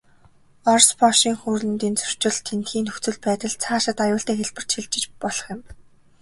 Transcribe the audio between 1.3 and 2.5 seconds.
хоорондын зөрчил,